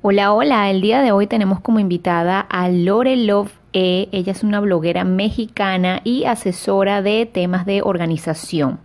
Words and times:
Hola, 0.00 0.32
hola, 0.32 0.70
el 0.70 0.80
día 0.80 1.02
de 1.02 1.10
hoy 1.10 1.26
tenemos 1.26 1.58
como 1.58 1.80
invitada 1.80 2.38
a 2.38 2.68
Lore 2.68 3.16
Love 3.16 3.52
E. 3.72 4.08
Ella 4.12 4.30
es 4.30 4.44
una 4.44 4.60
bloguera 4.60 5.02
mexicana 5.02 6.02
y 6.04 6.22
asesora 6.22 7.02
de 7.02 7.26
temas 7.26 7.66
de 7.66 7.82
organización. 7.82 8.78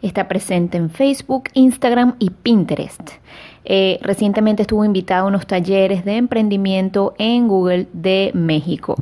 Está 0.00 0.28
presente 0.28 0.78
en 0.78 0.88
Facebook, 0.88 1.50
Instagram 1.52 2.14
y 2.18 2.30
Pinterest. 2.30 3.10
Eh, 3.66 3.98
recientemente 4.00 4.62
estuvo 4.62 4.82
invitada 4.82 5.20
a 5.20 5.26
unos 5.26 5.46
talleres 5.46 6.06
de 6.06 6.16
emprendimiento 6.16 7.14
en 7.18 7.48
Google 7.48 7.86
de 7.92 8.30
México. 8.32 8.96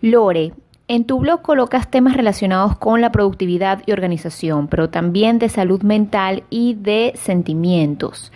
Lore, 0.00 0.54
en 0.88 1.04
tu 1.04 1.18
blog 1.18 1.42
colocas 1.42 1.90
temas 1.90 2.16
relacionados 2.16 2.78
con 2.78 3.02
la 3.02 3.12
productividad 3.12 3.82
y 3.84 3.92
organización, 3.92 4.68
pero 4.68 4.88
también 4.88 5.38
de 5.38 5.50
salud 5.50 5.82
mental 5.82 6.44
y 6.48 6.78
de 6.80 7.12
sentimientos. 7.14 8.32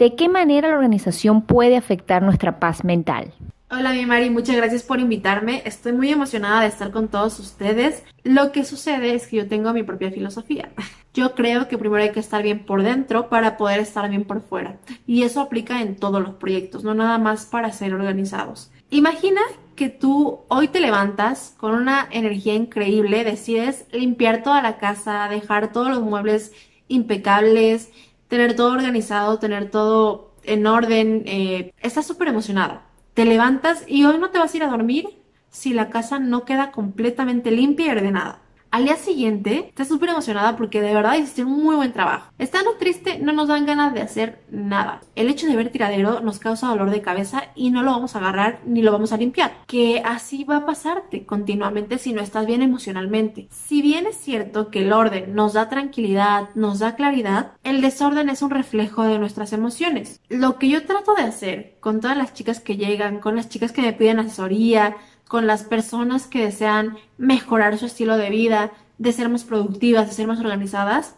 ¿De 0.00 0.14
qué 0.14 0.30
manera 0.30 0.70
la 0.70 0.76
organización 0.76 1.42
puede 1.42 1.76
afectar 1.76 2.22
nuestra 2.22 2.58
paz 2.58 2.84
mental? 2.84 3.34
Hola, 3.70 3.92
mi 3.92 4.06
Mari, 4.06 4.30
muchas 4.30 4.56
gracias 4.56 4.82
por 4.82 4.98
invitarme. 4.98 5.60
Estoy 5.66 5.92
muy 5.92 6.08
emocionada 6.08 6.62
de 6.62 6.68
estar 6.68 6.90
con 6.90 7.08
todos 7.08 7.38
ustedes. 7.38 8.02
Lo 8.24 8.50
que 8.50 8.64
sucede 8.64 9.14
es 9.14 9.26
que 9.26 9.36
yo 9.36 9.46
tengo 9.46 9.74
mi 9.74 9.82
propia 9.82 10.10
filosofía. 10.10 10.70
Yo 11.12 11.34
creo 11.34 11.68
que 11.68 11.76
primero 11.76 12.02
hay 12.04 12.12
que 12.12 12.20
estar 12.20 12.42
bien 12.42 12.64
por 12.64 12.82
dentro 12.84 13.28
para 13.28 13.56
poder 13.56 13.80
estar 13.80 14.08
bien 14.08 14.24
por 14.24 14.40
fuera. 14.40 14.78
Y 15.06 15.24
eso 15.24 15.40
aplica 15.40 15.82
en 15.82 15.96
todos 15.96 16.22
los 16.22 16.36
proyectos, 16.36 16.84
no 16.84 16.94
nada 16.94 17.18
más 17.18 17.46
para 17.46 17.72
ser 17.72 17.92
organizados. 17.92 18.70
Imagina 18.90 19.40
que 19.74 19.88
tú 19.90 20.38
hoy 20.46 20.68
te 20.68 20.78
levantas 20.78 21.56
con 21.58 21.74
una 21.74 22.06
energía 22.12 22.54
increíble, 22.54 23.24
decides 23.24 23.86
limpiar 23.92 24.44
toda 24.44 24.62
la 24.62 24.78
casa, 24.78 25.28
dejar 25.28 25.72
todos 25.72 25.88
los 25.88 26.00
muebles 26.00 26.52
impecables, 26.86 27.90
tener 28.30 28.54
todo 28.54 28.72
organizado, 28.72 29.40
tener 29.40 29.70
todo 29.70 30.30
en 30.44 30.66
orden, 30.66 31.24
eh, 31.26 31.74
estás 31.82 32.06
súper 32.06 32.28
emocionada. 32.28 32.86
Te 33.12 33.24
levantas 33.24 33.84
y 33.88 34.04
hoy 34.04 34.18
no 34.18 34.30
te 34.30 34.38
vas 34.38 34.54
a 34.54 34.56
ir 34.56 34.62
a 34.62 34.68
dormir 34.68 35.08
si 35.50 35.74
la 35.74 35.90
casa 35.90 36.20
no 36.20 36.44
queda 36.44 36.70
completamente 36.70 37.50
limpia 37.50 37.88
y 37.88 37.90
ordenada. 37.90 38.40
Al 38.72 38.84
día 38.84 38.94
siguiente, 38.94 39.64
estás 39.66 39.88
súper 39.88 40.10
emocionada 40.10 40.56
porque 40.56 40.80
de 40.80 40.94
verdad 40.94 41.16
hiciste 41.16 41.42
un 41.42 41.60
muy 41.60 41.74
buen 41.74 41.92
trabajo. 41.92 42.30
Estando 42.38 42.74
triste, 42.74 43.18
no 43.18 43.32
nos 43.32 43.48
dan 43.48 43.66
ganas 43.66 43.92
de 43.92 44.00
hacer 44.00 44.42
nada. 44.48 45.00
El 45.16 45.28
hecho 45.28 45.48
de 45.48 45.56
ver 45.56 45.70
tiradero 45.70 46.20
nos 46.20 46.38
causa 46.38 46.68
dolor 46.68 46.90
de 46.90 47.02
cabeza 47.02 47.48
y 47.56 47.70
no 47.70 47.82
lo 47.82 47.90
vamos 47.90 48.14
a 48.14 48.20
agarrar 48.20 48.60
ni 48.64 48.82
lo 48.82 48.92
vamos 48.92 49.12
a 49.12 49.16
limpiar. 49.16 49.52
Que 49.66 50.02
así 50.04 50.44
va 50.44 50.58
a 50.58 50.66
pasarte 50.66 51.26
continuamente 51.26 51.98
si 51.98 52.12
no 52.12 52.22
estás 52.22 52.46
bien 52.46 52.62
emocionalmente. 52.62 53.48
Si 53.50 53.82
bien 53.82 54.06
es 54.06 54.16
cierto 54.16 54.70
que 54.70 54.82
el 54.82 54.92
orden 54.92 55.34
nos 55.34 55.54
da 55.54 55.68
tranquilidad, 55.68 56.50
nos 56.54 56.78
da 56.78 56.94
claridad, 56.94 57.54
el 57.64 57.80
desorden 57.80 58.28
es 58.28 58.40
un 58.40 58.50
reflejo 58.50 59.02
de 59.02 59.18
nuestras 59.18 59.52
emociones. 59.52 60.20
Lo 60.28 60.60
que 60.60 60.68
yo 60.68 60.86
trato 60.86 61.14
de 61.16 61.24
hacer 61.24 61.76
con 61.80 62.00
todas 62.00 62.16
las 62.16 62.34
chicas 62.34 62.60
que 62.60 62.76
llegan, 62.76 63.18
con 63.18 63.34
las 63.34 63.48
chicas 63.48 63.72
que 63.72 63.82
me 63.82 63.94
piden 63.94 64.20
asesoría, 64.20 64.96
con 65.30 65.46
las 65.46 65.62
personas 65.62 66.26
que 66.26 66.42
desean 66.44 66.98
mejorar 67.16 67.78
su 67.78 67.86
estilo 67.86 68.16
de 68.16 68.30
vida, 68.30 68.72
de 68.98 69.12
ser 69.12 69.28
más 69.28 69.44
productivas, 69.44 70.08
de 70.08 70.12
ser 70.12 70.26
más 70.26 70.40
organizadas, 70.40 71.14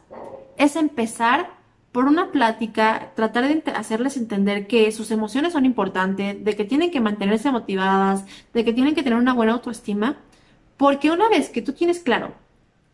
es 0.58 0.76
empezar 0.76 1.48
por 1.92 2.04
una 2.04 2.30
plática, 2.30 3.12
tratar 3.16 3.48
de 3.48 3.62
hacerles 3.72 4.18
entender 4.18 4.66
que 4.66 4.92
sus 4.92 5.10
emociones 5.12 5.54
son 5.54 5.64
importantes, 5.64 6.44
de 6.44 6.54
que 6.54 6.66
tienen 6.66 6.90
que 6.90 7.00
mantenerse 7.00 7.50
motivadas, 7.50 8.26
de 8.52 8.66
que 8.66 8.74
tienen 8.74 8.94
que 8.94 9.02
tener 9.02 9.18
una 9.18 9.32
buena 9.32 9.54
autoestima, 9.54 10.18
porque 10.76 11.10
una 11.10 11.30
vez 11.30 11.48
que 11.48 11.62
tú 11.62 11.72
tienes 11.72 12.00
claro 12.00 12.34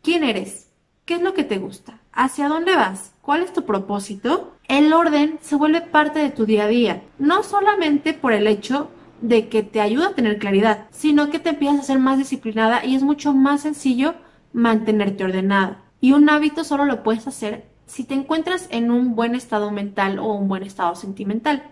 quién 0.05 0.23
eres, 0.23 0.71
qué 1.05 1.15
es 1.15 1.23
lo 1.23 1.35
que 1.35 1.43
te 1.43 1.59
gusta, 1.59 1.99
hacia 2.13 2.47
dónde 2.47 2.77
vas, 2.77 3.13
cuál 3.23 3.43
es 3.43 3.53
tu 3.53 3.65
propósito, 3.65 4.55
el 4.69 4.93
orden 4.93 5.41
se 5.43 5.57
vuelve 5.57 5.81
parte 5.81 6.21
de 6.21 6.31
tu 6.31 6.47
día 6.47 6.67
a 6.67 6.69
día, 6.69 7.03
no 7.19 7.43
solamente 7.43 8.15
por 8.15 8.33
el 8.33 8.47
hecho 8.47 8.93
de 9.21 9.49
que 9.49 9.63
te 9.63 9.81
ayuda 9.81 10.09
a 10.09 10.15
tener 10.15 10.39
claridad, 10.39 10.87
sino 10.91 11.31
que 11.31 11.39
te 11.39 11.51
empiezas 11.51 11.81
a 11.81 11.85
ser 11.85 11.99
más 11.99 12.19
disciplinada 12.19 12.85
y 12.85 12.95
es 12.95 13.03
mucho 13.03 13.35
más 13.35 13.63
sencillo 13.63 14.15
mantenerte 14.53 15.25
ordenada. 15.25 15.79
Y 16.01 16.13
un 16.13 16.29
hábito 16.31 16.65
solo 16.65 16.85
lo 16.85 17.03
puedes 17.03 17.27
hacer 17.27 17.67
si 17.87 18.05
te 18.05 18.15
encuentras 18.15 18.69
en 18.71 18.91
un 18.91 19.15
buen 19.15 19.35
estado 19.35 19.71
mental 19.71 20.19
o 20.19 20.33
un 20.35 20.49
buen 20.49 20.63
estado 20.63 20.95
sentimental. 20.95 21.63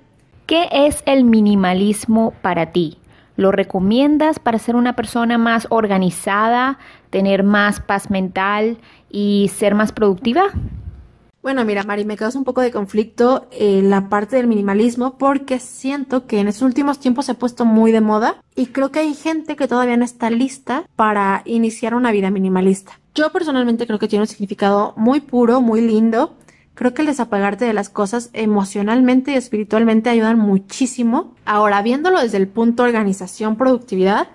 ¿Qué 0.47 0.69
es 0.73 1.03
el 1.07 1.25
minimalismo 1.25 2.33
para 2.43 2.73
ti? 2.73 2.99
¿Lo 3.37 3.53
recomiendas 3.53 4.39
para 4.39 4.59
ser 4.59 4.77
una 4.77 4.95
persona 4.95 5.37
más 5.39 5.67
organizada, 5.71 6.79
tener 7.11 7.43
más 7.43 7.81
paz 7.81 8.11
mental 8.11 8.79
y 9.11 9.51
ser 9.55 9.75
más 9.75 9.93
productiva? 9.93 10.45
Bueno, 11.47 11.65
mira, 11.65 11.85
Mari, 11.85 12.05
me 12.05 12.17
causa 12.17 12.41
un 12.41 12.45
poco 12.45 12.61
de 12.61 12.73
conflicto 12.73 13.47
eh, 13.53 13.81
la 13.81 14.09
parte 14.09 14.35
del 14.35 14.49
minimalismo 14.49 15.17
porque 15.17 15.61
siento 15.61 16.27
que 16.27 16.41
en 16.41 16.49
estos 16.49 16.63
últimos 16.63 16.99
tiempos 16.99 17.27
se 17.27 17.31
ha 17.31 17.35
puesto 17.39 17.65
muy 17.65 17.93
de 17.93 18.01
moda 18.01 18.43
y 18.57 18.67
creo 18.67 18.91
que 18.91 18.99
hay 18.99 19.15
gente 19.15 19.55
que 19.55 19.69
todavía 19.69 19.97
no 19.97 20.05
está 20.05 20.29
lista 20.29 20.89
para 20.97 21.43
iniciar 21.45 21.95
una 21.95 22.11
vida 22.11 22.33
minimalista. 22.33 22.99
Yo 23.15 23.31
personalmente 23.31 23.87
creo 23.87 24.01
que 24.01 24.09
tiene 24.09 24.25
un 24.25 24.27
significado 24.27 24.93
muy 24.97 25.21
puro, 25.21 25.61
muy 25.61 25.83
lindo. 25.83 26.35
Creo 26.75 26.95
que 26.95 27.03
el 27.03 27.07
desapegarte 27.07 27.65
de 27.65 27.75
las 27.75 27.91
cosas 27.91 28.31
emocionalmente 28.33 29.31
y 29.31 29.37
espiritualmente 29.37 30.11
ayudan 30.11 30.41
muchísimo. 30.41 31.37
Ahora, 31.45 31.81
viéndolo 31.81 32.21
desde 32.21 32.39
el 32.39 32.49
punto 32.49 32.83
organización, 32.83 33.55
productividad, 33.55 34.27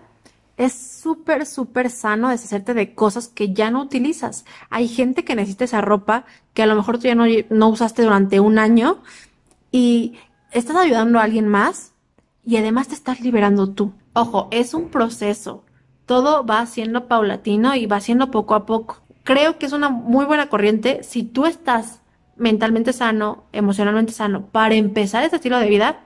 es 0.61 0.73
súper, 0.73 1.47
súper 1.47 1.89
sano 1.89 2.29
deshacerte 2.29 2.75
de 2.75 2.93
cosas 2.93 3.27
que 3.27 3.51
ya 3.51 3.71
no 3.71 3.81
utilizas. 3.81 4.45
Hay 4.69 4.87
gente 4.87 5.23
que 5.23 5.35
necesita 5.35 5.65
esa 5.65 5.81
ropa 5.81 6.25
que 6.53 6.61
a 6.61 6.67
lo 6.67 6.75
mejor 6.75 6.99
tú 6.99 7.07
ya 7.07 7.15
no, 7.15 7.25
no 7.49 7.69
usaste 7.69 8.03
durante 8.03 8.39
un 8.39 8.59
año 8.59 9.01
y 9.71 10.19
estás 10.51 10.75
ayudando 10.75 11.17
a 11.17 11.23
alguien 11.23 11.47
más 11.47 11.93
y 12.45 12.57
además 12.57 12.89
te 12.89 12.93
estás 12.93 13.21
liberando 13.21 13.71
tú. 13.71 13.93
Ojo, 14.13 14.49
es 14.51 14.75
un 14.75 14.89
proceso. 14.89 15.65
Todo 16.05 16.45
va 16.45 16.63
siendo 16.67 17.07
paulatino 17.07 17.73
y 17.73 17.87
va 17.87 17.99
siendo 17.99 18.29
poco 18.29 18.53
a 18.53 18.67
poco. 18.67 19.01
Creo 19.23 19.57
que 19.57 19.65
es 19.65 19.73
una 19.73 19.89
muy 19.89 20.25
buena 20.25 20.47
corriente 20.47 21.01
si 21.01 21.23
tú 21.23 21.47
estás 21.47 22.01
mentalmente 22.35 22.93
sano, 22.93 23.45
emocionalmente 23.51 24.13
sano, 24.13 24.45
para 24.45 24.75
empezar 24.75 25.23
este 25.23 25.37
estilo 25.37 25.57
de 25.57 25.69
vida, 25.69 26.01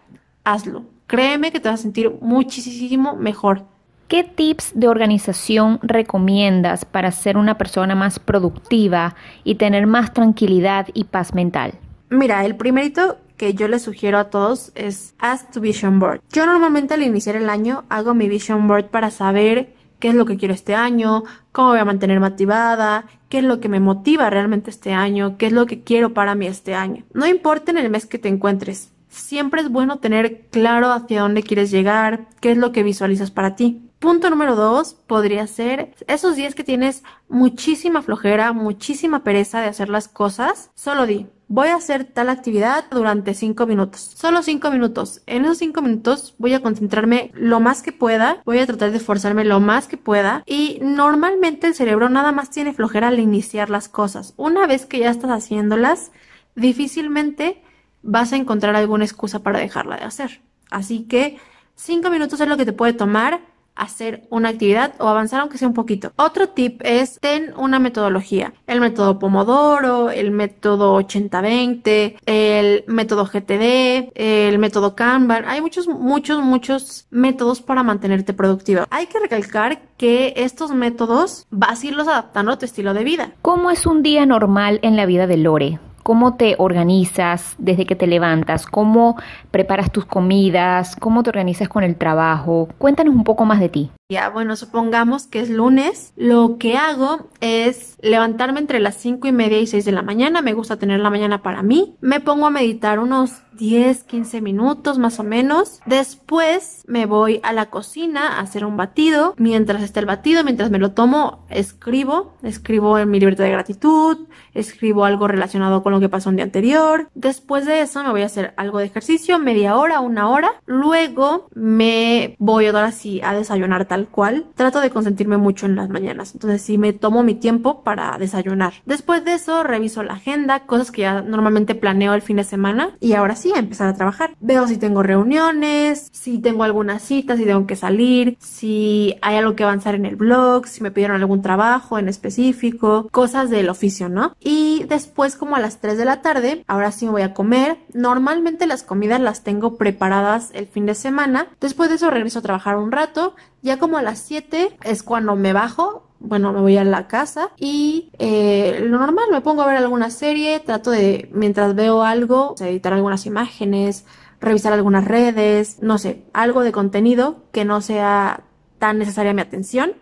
hazlo. 0.45 0.85
Créeme 1.07 1.51
que 1.51 1.59
te 1.59 1.67
vas 1.67 1.81
a 1.81 1.83
sentir 1.83 2.17
muchísimo 2.21 3.17
mejor. 3.17 3.74
¿Qué 4.07 4.23
tips 4.23 4.73
de 4.75 4.87
organización 4.87 5.79
recomiendas 5.81 6.85
para 6.85 7.11
ser 7.11 7.37
una 7.37 7.57
persona 7.57 7.95
más 7.95 8.19
productiva 8.19 9.15
y 9.43 9.55
tener 9.55 9.87
más 9.87 10.13
tranquilidad 10.13 10.89
y 10.93 11.05
paz 11.05 11.33
mental? 11.33 11.73
Mira, 12.11 12.45
el 12.45 12.55
primerito 12.55 13.17
que 13.35 13.55
yo 13.55 13.67
les 13.67 13.81
sugiero 13.81 14.19
a 14.19 14.29
todos 14.29 14.71
es 14.75 15.15
haz 15.17 15.49
tu 15.49 15.59
vision 15.59 15.99
board. 15.99 16.21
Yo 16.31 16.45
normalmente 16.45 16.93
al 16.93 17.01
iniciar 17.01 17.35
el 17.35 17.49
año 17.49 17.83
hago 17.89 18.13
mi 18.13 18.29
vision 18.29 18.67
board 18.67 18.85
para 18.91 19.09
saber 19.09 19.73
qué 19.97 20.09
es 20.09 20.15
lo 20.15 20.25
que 20.25 20.37
quiero 20.37 20.53
este 20.53 20.75
año, 20.75 21.23
cómo 21.51 21.69
voy 21.69 21.79
a 21.79 21.85
mantenerme 21.85 22.29
motivada, 22.29 23.05
qué 23.27 23.39
es 23.39 23.43
lo 23.43 23.59
que 23.59 23.69
me 23.69 23.79
motiva 23.79 24.29
realmente 24.29 24.69
este 24.69 24.93
año, 24.93 25.35
qué 25.39 25.47
es 25.47 25.51
lo 25.51 25.65
que 25.65 25.81
quiero 25.81 26.13
para 26.13 26.35
mí 26.35 26.45
este 26.45 26.75
año. 26.75 27.03
No 27.15 27.25
importa 27.25 27.71
en 27.71 27.79
el 27.79 27.89
mes 27.89 28.05
que 28.05 28.19
te 28.19 28.29
encuentres, 28.29 28.91
siempre 29.09 29.61
es 29.61 29.69
bueno 29.69 29.97
tener 29.97 30.41
claro 30.51 30.91
hacia 30.91 31.21
dónde 31.21 31.41
quieres 31.41 31.71
llegar, 31.71 32.27
qué 32.39 32.51
es 32.51 32.57
lo 32.57 32.71
que 32.71 32.83
visualizas 32.83 33.31
para 33.31 33.55
ti. 33.55 33.84
Punto 33.99 34.29
número 34.29 34.55
dos 34.55 34.93
podría 34.93 35.47
ser 35.47 35.95
esos 36.07 36.35
días 36.35 36.53
que 36.53 36.63
tienes 36.63 37.03
muchísima 37.27 38.01
flojera, 38.01 38.53
muchísima 38.53 39.23
pereza 39.23 39.61
de 39.61 39.67
hacer 39.67 39.89
las 39.89 40.07
cosas, 40.07 40.69
solo 40.75 41.05
di, 41.05 41.27
voy 41.47 41.69
a 41.69 41.75
hacer 41.75 42.05
tal 42.05 42.29
actividad 42.29 42.85
durante 42.91 43.33
cinco 43.33 43.65
minutos. 43.65 44.01
Solo 44.15 44.41
cinco 44.41 44.71
minutos. 44.71 45.21
En 45.25 45.45
esos 45.45 45.59
cinco 45.59 45.81
minutos 45.81 46.35
voy 46.37 46.53
a 46.53 46.61
concentrarme 46.61 47.31
lo 47.33 47.59
más 47.59 47.81
que 47.81 47.91
pueda, 47.91 48.41
voy 48.45 48.59
a 48.59 48.65
tratar 48.65 48.91
de 48.91 48.97
esforzarme 48.97 49.45
lo 49.45 49.59
más 49.59 49.87
que 49.87 49.97
pueda 49.97 50.43
y 50.45 50.79
normalmente 50.81 51.67
el 51.67 51.75
cerebro 51.75 52.09
nada 52.09 52.31
más 52.31 52.49
tiene 52.49 52.73
flojera 52.73 53.07
al 53.07 53.19
iniciar 53.19 53.69
las 53.69 53.89
cosas. 53.89 54.33
Una 54.37 54.67
vez 54.67 54.85
que 54.85 54.99
ya 54.99 55.09
estás 55.09 55.31
haciéndolas, 55.31 56.11
difícilmente 56.55 57.63
vas 58.01 58.33
a 58.33 58.37
encontrar 58.37 58.75
alguna 58.75 59.05
excusa 59.05 59.39
para 59.39 59.59
dejarla 59.59 59.97
de 59.97 60.03
hacer. 60.03 60.41
Así 60.69 61.03
que 61.03 61.37
cinco 61.75 62.09
minutos 62.09 62.39
es 62.41 62.47
lo 62.47 62.57
que 62.57 62.65
te 62.65 62.73
puede 62.73 62.93
tomar 62.93 63.54
hacer 63.75 64.23
una 64.29 64.49
actividad 64.49 64.93
o 64.99 65.07
avanzar 65.07 65.41
aunque 65.41 65.57
sea 65.57 65.67
un 65.67 65.73
poquito. 65.73 66.11
Otro 66.15 66.49
tip 66.49 66.81
es 66.83 67.19
ten 67.19 67.53
una 67.57 67.79
metodología. 67.79 68.53
El 68.67 68.81
método 68.81 69.19
Pomodoro, 69.19 70.09
el 70.09 70.31
método 70.31 70.99
80-20, 70.99 72.17
el 72.25 72.83
método 72.87 73.25
GTD, 73.25 74.11
el 74.15 74.57
método 74.59 74.95
Kanban. 74.95 75.45
Hay 75.45 75.61
muchos, 75.61 75.87
muchos, 75.87 76.41
muchos 76.41 77.07
métodos 77.11 77.61
para 77.61 77.83
mantenerte 77.83 78.33
productiva. 78.33 78.87
Hay 78.89 79.07
que 79.07 79.19
recalcar 79.19 79.81
que 79.97 80.33
estos 80.37 80.71
métodos 80.71 81.47
vas 81.49 81.83
a 81.83 81.87
irlos 81.87 82.07
adaptando 82.07 82.51
a 82.51 82.57
tu 82.57 82.65
estilo 82.65 82.93
de 82.93 83.03
vida. 83.03 83.31
¿Cómo 83.41 83.71
es 83.71 83.85
un 83.85 84.03
día 84.03 84.25
normal 84.25 84.79
en 84.81 84.95
la 84.95 85.05
vida 85.05 85.27
de 85.27 85.37
Lore? 85.37 85.79
Cómo 86.05 86.35
te 86.35 86.53
organizas 86.59 87.55
desde 87.57 87.87
que 87.87 87.95
te 87.95 88.05
levantas, 88.05 88.67
cómo 88.67 89.17
preparas 89.49 89.91
tus 89.91 90.05
comidas, 90.05 90.95
cómo 90.95 91.23
te 91.23 91.31
organizas 91.31 91.67
con 91.67 91.83
el 91.83 91.95
trabajo. 91.95 92.69
Cuéntanos 92.77 93.15
un 93.15 93.23
poco 93.23 93.43
más 93.45 93.59
de 93.59 93.69
ti. 93.69 93.89
Ya, 94.07 94.29
bueno, 94.29 94.55
supongamos 94.55 95.25
que 95.25 95.39
es 95.39 95.49
lunes. 95.49 96.13
Lo 96.15 96.59
que 96.59 96.77
hago 96.77 97.27
es 97.41 97.97
levantarme 98.03 98.59
entre 98.59 98.79
las 98.79 98.97
cinco 98.97 99.27
y 99.27 99.31
media 99.31 99.59
y 99.59 99.65
6 99.65 99.83
de 99.83 99.91
la 99.91 100.03
mañana. 100.03 100.43
Me 100.43 100.53
gusta 100.53 100.77
tener 100.77 100.99
la 100.99 101.09
mañana 101.09 101.41
para 101.41 101.63
mí. 101.63 101.95
Me 102.01 102.19
pongo 102.19 102.45
a 102.45 102.51
meditar 102.51 102.99
unos 102.99 103.41
10, 103.57 104.03
15 104.03 104.41
minutos 104.41 104.99
más 104.99 105.19
o 105.19 105.23
menos. 105.23 105.79
Después 105.85 106.83
me 106.87 107.05
voy 107.05 107.39
a 107.41 107.53
la 107.53 107.71
cocina 107.71 108.37
a 108.37 108.41
hacer 108.41 108.63
un 108.65 108.77
batido. 108.77 109.33
Mientras 109.37 109.81
está 109.81 110.01
el 110.01 110.05
batido, 110.05 110.43
mientras 110.43 110.69
me 110.69 110.77
lo 110.77 110.91
tomo, 110.91 111.45
escribo. 111.49 112.35
Escribo 112.43 112.99
en 112.99 113.09
mi 113.09 113.19
libreta 113.19 113.41
de 113.41 113.51
gratitud. 113.51 114.27
Escribo 114.53 115.05
algo 115.05 115.27
relacionado 115.27 115.81
con 115.81 115.93
lo 115.93 115.99
que 115.99 116.09
pasó 116.09 116.29
un 116.29 116.35
día 116.35 116.45
anterior. 116.45 117.09
Después 117.15 117.65
de 117.65 117.81
eso 117.81 118.03
me 118.03 118.11
voy 118.11 118.21
a 118.21 118.27
hacer 118.27 118.53
algo 118.57 118.77
de 118.77 118.85
ejercicio, 118.85 119.39
media 119.39 119.77
hora, 119.77 119.99
una 119.99 120.29
hora. 120.29 120.51
Luego 120.65 121.47
me 121.55 122.35
voy 122.37 122.67
ahora 122.67 122.91
sí 122.91 123.21
a 123.23 123.33
desayunar 123.33 123.87
tal 123.95 124.09
cual. 124.09 124.45
Trato 124.55 124.81
de 124.81 124.89
consentirme 124.89 125.37
mucho 125.37 125.65
en 125.65 125.77
las 125.77 125.89
mañanas. 125.89 126.33
Entonces 126.33 126.61
sí 126.61 126.77
me 126.77 126.91
tomo 126.91 127.23
mi 127.23 127.33
tiempo 127.33 127.81
para 127.81 128.17
desayunar. 128.17 128.73
Después 128.85 129.23
de 129.23 129.33
eso 129.33 129.63
reviso 129.63 130.03
la 130.03 130.15
agenda, 130.15 130.65
cosas 130.65 130.91
que 130.91 131.03
ya 131.03 131.21
normalmente 131.21 131.75
planeo 131.75 132.13
el 132.13 132.21
fin 132.21 132.35
de 132.35 132.43
semana. 132.43 132.89
Y 132.99 133.13
ahora 133.13 133.37
sí 133.37 133.53
empezar 133.55 133.87
a 133.87 133.95
trabajar. 133.95 134.35
Veo 134.41 134.67
si 134.67 134.75
tengo 134.75 135.01
reuniones, 135.01 136.09
si 136.11 136.39
tengo 136.39 136.65
alguna 136.65 136.99
cita, 136.99 137.37
si 137.37 137.45
tengo 137.45 137.65
que 137.65 137.77
salir, 137.77 138.37
si 138.41 139.15
hay 139.21 139.37
algo 139.37 139.55
que 139.55 139.63
avanzar 139.63 139.95
en 139.95 140.05
el 140.05 140.17
blog, 140.17 140.67
si 140.67 140.83
me 140.83 140.91
pidieron 140.91 141.15
algún 141.15 141.41
trabajo 141.41 141.97
en 141.97 142.09
específico, 142.09 143.07
cosas 143.11 143.49
del 143.49 143.69
oficio, 143.69 144.09
¿no? 144.09 144.35
Y 144.41 144.83
después 144.89 145.37
como 145.37 145.55
a 145.55 145.61
las 145.61 145.79
3 145.79 145.97
de 145.97 146.03
la 146.03 146.21
tarde, 146.21 146.65
ahora 146.67 146.91
sí 146.91 147.05
me 147.05 147.11
voy 147.11 147.21
a 147.21 147.33
comer. 147.33 147.77
Normalmente 147.93 148.67
las 148.67 148.83
comidas 148.83 149.21
las 149.21 149.43
tengo 149.43 149.77
preparadas 149.77 150.49
el 150.53 150.67
fin 150.67 150.85
de 150.85 150.95
semana. 150.95 151.47
Después 151.61 151.87
de 151.87 151.95
eso 151.95 152.09
regreso 152.09 152.39
a 152.39 152.41
trabajar 152.41 152.75
un 152.75 152.91
rato. 152.91 153.35
Ya 153.61 153.79
como 153.85 153.99
a 153.99 154.01
las 154.01 154.17
7 154.17 154.79
es 154.83 155.03
cuando 155.03 155.35
me 155.35 155.53
bajo 155.53 156.09
bueno, 156.19 156.51
me 156.51 156.59
voy 156.59 156.75
a 156.75 156.83
la 156.83 157.07
casa 157.07 157.51
y 157.55 158.09
eh, 158.17 158.79
lo 158.81 158.97
normal, 158.97 159.25
me 159.31 159.41
pongo 159.41 159.61
a 159.61 159.67
ver 159.67 159.77
alguna 159.77 160.09
serie, 160.09 160.59
trato 160.59 160.89
de, 160.89 161.29
mientras 161.33 161.75
veo 161.75 162.01
algo, 162.01 162.55
editar 162.59 162.93
algunas 162.93 163.27
imágenes, 163.27 164.07
revisar 164.41 164.73
algunas 164.73 165.05
redes, 165.05 165.83
no 165.83 165.99
sé, 165.99 166.23
algo 166.33 166.63
de 166.63 166.71
contenido 166.71 167.43
que 167.51 167.63
no 167.63 167.79
sea 167.79 168.45
tan 168.79 168.97
necesaria 168.97 169.33
mi 169.33 169.41
atención. 169.41 169.93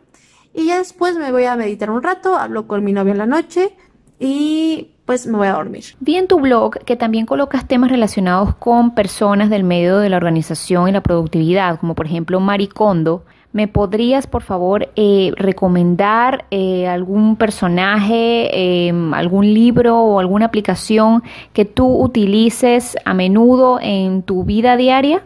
Y 0.54 0.68
ya 0.68 0.78
después 0.78 1.18
me 1.18 1.34
voy 1.34 1.44
a 1.44 1.58
meditar 1.58 1.90
un 1.90 2.02
rato, 2.02 2.38
hablo 2.38 2.68
con 2.68 2.86
mi 2.86 2.94
novio 2.94 3.12
en 3.12 3.18
la 3.18 3.26
noche 3.26 3.76
y 4.18 4.92
pues 5.04 5.28
me 5.28 5.38
voy 5.38 5.48
a 5.48 5.54
dormir. 5.54 5.84
Vi 6.00 6.16
en 6.16 6.28
tu 6.28 6.40
blog 6.40 6.78
que 6.86 6.96
también 6.96 7.26
colocas 7.26 7.68
temas 7.68 7.92
relacionados 7.92 8.56
con 8.56 8.96
personas 8.96 9.50
del 9.50 9.66
medio 9.66 9.98
de 9.98 10.08
la 10.08 10.16
organización 10.16 10.88
y 10.88 10.94
la 10.94 11.02
productividad, 11.02 11.82
como 11.82 11.96
por 11.96 12.06
ejemplo 12.06 12.40
Maricondo, 12.40 13.26
¿Me 13.54 13.68
podrías, 13.68 14.26
por 14.26 14.42
favor, 14.42 14.90
eh, 14.96 15.32
recomendar 15.38 16.46
eh, 16.50 16.88
algún 16.88 17.36
personaje, 17.36 18.88
em, 18.88 19.14
algún 19.14 19.54
libro 19.54 20.00
o 20.00 20.20
alguna 20.20 20.48
aplicación 20.48 21.22
que 21.54 21.64
tú 21.64 21.86
utilices 22.02 22.98
a 23.06 23.14
menudo 23.14 23.78
en 23.80 24.24
tu 24.24 24.44
vida 24.44 24.76
diaria? 24.76 25.22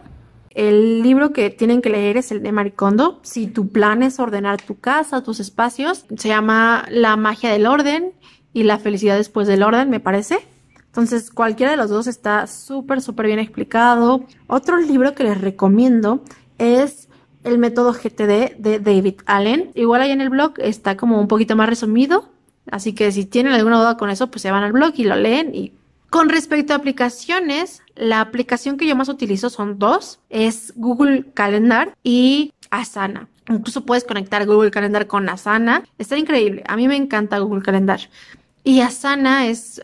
El 0.50 1.02
libro 1.02 1.32
que 1.32 1.48
tienen 1.48 1.80
que 1.80 1.88
leer 1.88 2.18
es 2.18 2.30
el 2.30 2.42
de 2.42 2.52
Maricondo. 2.52 3.18
Si 3.22 3.46
tu 3.46 3.68
plan 3.68 4.02
es 4.02 4.20
ordenar 4.20 4.60
tu 4.60 4.78
casa, 4.78 5.22
tus 5.22 5.40
espacios, 5.40 6.04
se 6.14 6.28
llama 6.28 6.84
La 6.90 7.16
magia 7.16 7.50
del 7.50 7.66
orden 7.66 8.12
y 8.52 8.64
la 8.64 8.78
felicidad 8.78 9.16
después 9.16 9.48
del 9.48 9.62
orden, 9.62 9.88
me 9.88 10.00
parece. 10.00 10.40
Entonces, 10.84 11.30
cualquiera 11.30 11.70
de 11.70 11.78
los 11.78 11.88
dos 11.88 12.06
está 12.06 12.46
súper, 12.46 13.00
súper 13.00 13.26
bien 13.26 13.38
explicado. 13.38 14.24
Otro 14.48 14.76
libro 14.76 15.14
que 15.14 15.24
les 15.24 15.40
recomiendo 15.40 16.20
es 16.58 17.07
el 17.44 17.58
método 17.58 17.92
GTD 17.92 18.56
de 18.58 18.80
David 18.80 19.20
Allen. 19.26 19.70
Igual 19.74 20.02
ahí 20.02 20.10
en 20.10 20.20
el 20.20 20.30
blog 20.30 20.54
está 20.58 20.96
como 20.96 21.20
un 21.20 21.28
poquito 21.28 21.56
más 21.56 21.68
resumido, 21.68 22.28
así 22.70 22.92
que 22.92 23.12
si 23.12 23.24
tienen 23.24 23.52
alguna 23.52 23.78
duda 23.78 23.96
con 23.96 24.10
eso, 24.10 24.30
pues 24.30 24.42
se 24.42 24.50
van 24.50 24.64
al 24.64 24.72
blog 24.72 24.92
y 24.96 25.04
lo 25.04 25.16
leen. 25.16 25.54
Y 25.54 25.72
con 26.10 26.28
respecto 26.28 26.72
a 26.72 26.76
aplicaciones, 26.76 27.82
la 27.94 28.20
aplicación 28.20 28.76
que 28.76 28.86
yo 28.86 28.96
más 28.96 29.08
utilizo 29.08 29.50
son 29.50 29.78
dos, 29.78 30.20
es 30.30 30.72
Google 30.76 31.26
Calendar 31.34 31.96
y 32.02 32.52
Asana. 32.70 33.28
Incluso 33.48 33.84
puedes 33.84 34.04
conectar 34.04 34.44
Google 34.46 34.70
Calendar 34.70 35.06
con 35.06 35.28
Asana. 35.28 35.84
Está 35.96 36.18
increíble. 36.18 36.62
A 36.66 36.76
mí 36.76 36.86
me 36.86 36.96
encanta 36.96 37.38
Google 37.38 37.62
Calendar. 37.62 38.00
Y 38.62 38.80
Asana 38.80 39.46
es 39.46 39.82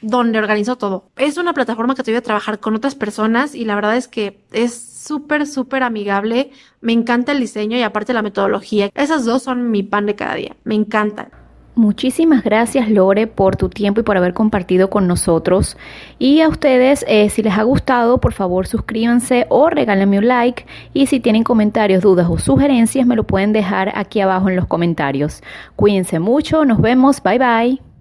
donde 0.00 0.38
organizo 0.38 0.76
todo. 0.76 1.08
Es 1.16 1.36
una 1.38 1.54
plataforma 1.54 1.94
que 1.94 2.02
te 2.02 2.10
voy 2.10 2.18
a 2.18 2.22
trabajar 2.22 2.60
con 2.60 2.74
otras 2.74 2.94
personas 2.94 3.54
y 3.54 3.64
la 3.64 3.74
verdad 3.74 3.96
es 3.96 4.08
que 4.08 4.40
es 4.52 4.72
súper, 5.04 5.46
súper 5.46 5.82
amigable. 5.82 6.50
Me 6.80 6.92
encanta 6.92 7.32
el 7.32 7.40
diseño 7.40 7.76
y 7.76 7.82
aparte 7.82 8.12
la 8.12 8.22
metodología. 8.22 8.90
Esas 8.94 9.24
dos 9.24 9.42
son 9.42 9.70
mi 9.70 9.82
pan 9.82 10.06
de 10.06 10.14
cada 10.14 10.34
día. 10.34 10.56
Me 10.64 10.74
encantan. 10.74 11.28
Muchísimas 11.76 12.44
gracias 12.44 12.88
Lore 12.88 13.26
por 13.26 13.56
tu 13.56 13.68
tiempo 13.68 14.00
y 14.00 14.04
por 14.04 14.16
haber 14.16 14.32
compartido 14.32 14.90
con 14.90 15.08
nosotros. 15.08 15.76
Y 16.20 16.40
a 16.40 16.48
ustedes, 16.48 17.04
eh, 17.08 17.28
si 17.30 17.42
les 17.42 17.58
ha 17.58 17.64
gustado, 17.64 18.18
por 18.18 18.32
favor 18.32 18.68
suscríbanse 18.68 19.46
o 19.48 19.68
regálenme 19.70 20.18
un 20.18 20.28
like. 20.28 20.66
Y 20.92 21.06
si 21.06 21.18
tienen 21.18 21.42
comentarios, 21.42 22.02
dudas 22.02 22.28
o 22.30 22.38
sugerencias, 22.38 23.06
me 23.06 23.16
lo 23.16 23.24
pueden 23.24 23.52
dejar 23.52 23.92
aquí 23.96 24.20
abajo 24.20 24.48
en 24.48 24.56
los 24.56 24.66
comentarios. 24.66 25.42
Cuídense 25.74 26.20
mucho, 26.20 26.64
nos 26.64 26.80
vemos, 26.80 27.20
bye 27.22 27.38
bye. 27.38 27.93